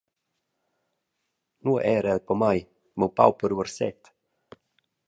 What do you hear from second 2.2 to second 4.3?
pomai, miu pauper uorset?